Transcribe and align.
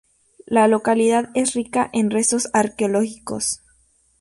La 0.47 0.67
localidad 0.67 1.29
es 1.35 1.53
rica 1.53 1.87
en 1.93 2.09
restos 2.09 2.47
arqueológicos. 2.53 3.61